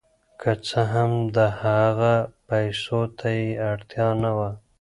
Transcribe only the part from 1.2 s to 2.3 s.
د هغه